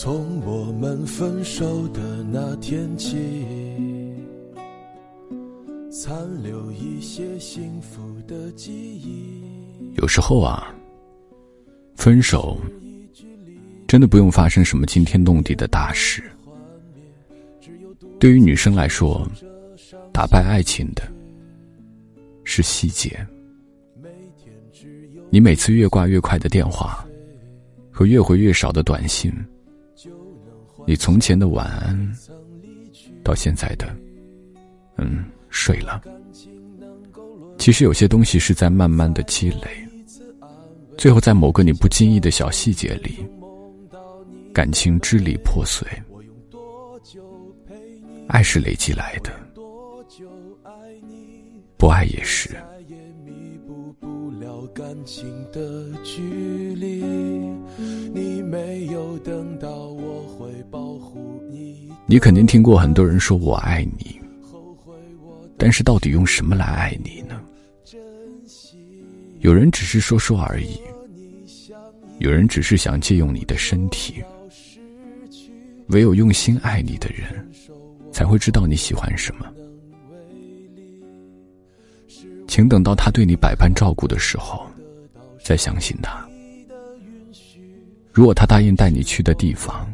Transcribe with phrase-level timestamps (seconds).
[0.00, 3.16] 从我们分手的那天起，
[5.90, 9.42] 残留一些幸福的记忆。
[9.96, 10.72] 有时候啊，
[11.96, 12.56] 分手
[13.88, 16.22] 真的不用发生什么惊天动地的大事。
[18.20, 19.28] 对于女生来说，
[20.12, 21.02] 打败爱情的
[22.44, 23.18] 是细节。
[25.28, 27.04] 你每次越挂越快的电话
[27.90, 29.32] 和越回越少的短信，
[30.86, 32.16] 你从前的晚安
[33.24, 33.86] 到现在的
[34.96, 36.02] 嗯睡了，
[37.58, 39.88] 其实有些东西是在慢慢的积累，
[40.96, 43.26] 最后在某个你不经意的小细节里，
[44.52, 45.86] 感情支离破碎。
[48.28, 49.32] 爱是累积来的，
[51.78, 52.50] 不爱也是。
[58.12, 59.47] 你没有等
[62.08, 62.18] 你。
[62.18, 64.20] 肯定听过很多人说我爱你，
[65.56, 67.40] 但是到底用什么来爱你呢？
[69.40, 70.80] 有人只是说说而已，
[72.18, 74.22] 有人只是想借用你的身体。
[75.88, 77.48] 唯有用心爱你的人，
[78.12, 79.46] 才会知道你喜欢什么。
[82.46, 84.66] 请等到他对你百般照顾的时候，
[85.42, 86.26] 再相信他。
[88.12, 89.86] 如果他答应带你去的地方，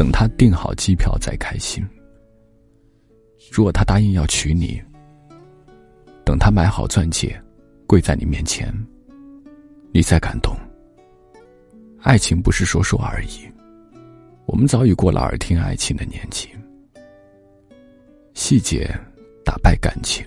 [0.00, 1.86] 等他订好机票再开心。
[3.52, 4.82] 如果他答应要娶你，
[6.24, 7.38] 等他买好钻戒，
[7.86, 8.72] 跪在你面前，
[9.92, 10.56] 你再感动。
[12.00, 13.46] 爱情不是说说而已，
[14.46, 16.48] 我们早已过了耳听爱情的年纪。
[18.32, 18.90] 细节
[19.44, 20.24] 打败感情。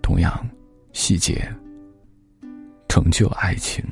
[0.00, 0.48] 同样，
[0.94, 1.46] 细节
[2.88, 3.84] 成就爱情。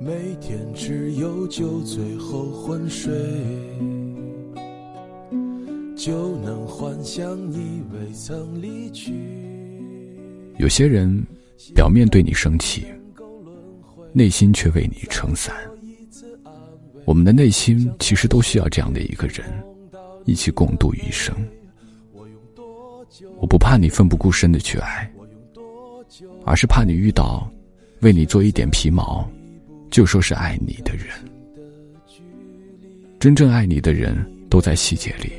[0.00, 3.12] 每天只有酒醉后昏睡，
[5.96, 9.12] 就能幻想你未曾离去。
[10.58, 11.20] 有些人
[11.74, 12.86] 表面对你生气，
[14.12, 15.52] 内心却为你撑伞。
[17.04, 19.44] 我们的内心其实都需要这样的一个人，
[20.26, 21.34] 一起共度余生。
[23.40, 25.12] 我不怕你奋不顾身的去爱，
[26.44, 27.50] 而是怕你遇到
[28.02, 29.28] 为你做一点皮毛
[29.90, 31.06] 就说是爱你的人。
[33.18, 34.14] 真正爱你的人
[34.48, 35.32] 都在细节里。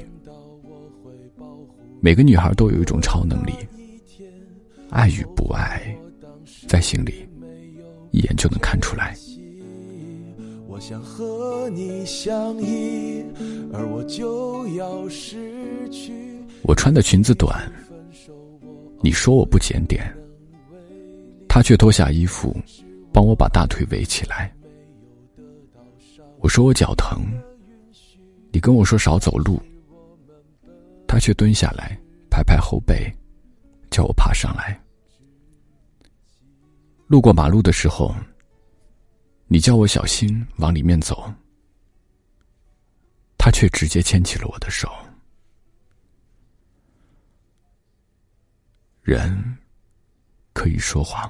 [2.02, 3.54] 每个女孩都有一种超能力，
[4.90, 5.96] 爱与不爱，
[6.68, 7.28] 在心里
[8.12, 9.16] 一眼就能看出来。
[10.68, 13.24] 我想和你相依，
[13.74, 16.14] 而我就要失去。
[16.64, 17.70] 我穿的裙子短，
[19.02, 20.10] 你说我不检点，
[21.50, 22.56] 他却脱下衣服，
[23.20, 24.50] 帮我把大腿围起来。
[26.38, 27.20] 我说我脚疼，
[28.50, 29.62] 你跟我说少走路，
[31.06, 32.00] 他却蹲下来
[32.32, 33.14] 拍拍后背，
[33.92, 34.82] 叫我爬上来。
[37.08, 38.16] 路过马路的时候，
[39.48, 41.30] 你叫我小心往里面走，
[43.38, 44.90] 他却直接牵起了我的手。
[49.02, 49.58] 人
[50.54, 51.30] 可以说谎，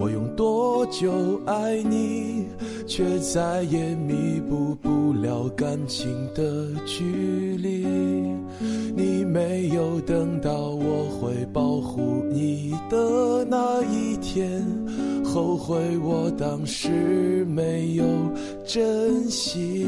[0.00, 1.12] 我用多久
[1.44, 2.46] 爱你？
[2.86, 7.84] 却再也弥补不了感情的距离。
[8.96, 14.66] 你没有等到我会保护你的那一天。
[15.22, 18.04] 后悔我当时没有
[18.64, 19.86] 珍惜，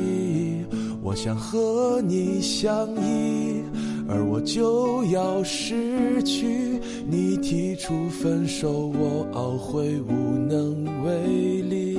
[1.03, 3.63] 我想和你相依，
[4.07, 6.72] 而我就要失去。
[7.07, 11.99] 你提出分手，我懊悔无能为力。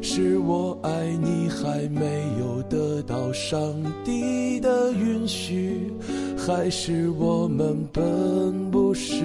[0.00, 3.60] 是我爱你还没有得到上
[4.04, 5.92] 帝的允许，
[6.36, 9.22] 还是我们本不是？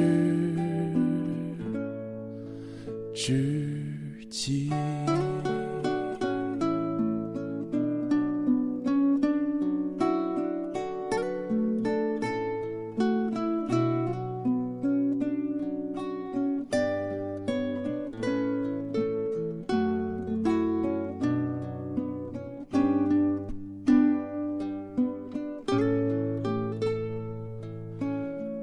[3.14, 3.84] 知
[4.30, 4.70] 己。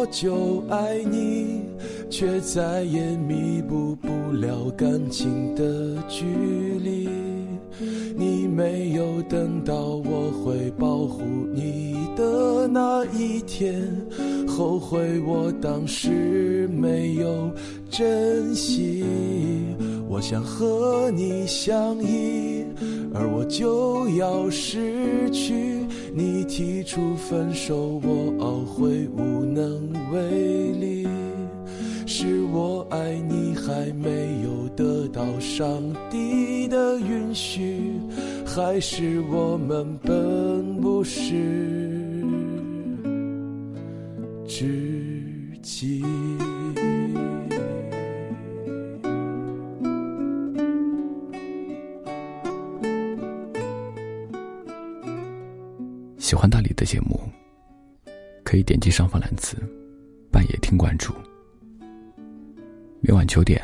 [0.00, 1.60] 我用多久爱你？
[2.08, 6.24] 却再也弥补不了感情的距
[6.82, 7.06] 离。
[8.16, 11.22] 你没有等到我会保护
[11.54, 13.82] 你的那一天，
[14.48, 17.50] 后悔我当时没有
[17.90, 19.04] 珍惜。
[20.08, 22.64] 我想和你相依，
[23.14, 25.79] 而我就要失去。
[26.12, 31.06] 你提出分手，我懊悔无能为力。
[32.06, 35.80] 是我爱你还没有得到上
[36.10, 37.92] 帝的允许，
[38.44, 41.79] 还是我们本不是
[56.30, 57.28] 喜欢大理的节目，
[58.44, 59.56] 可以点击上方蓝字
[60.30, 61.12] “半夜听”关注。
[63.00, 63.60] 每晚九点，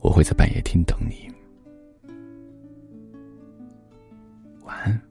[0.00, 1.30] 我会在半夜听等你。
[4.62, 5.07] 晚安。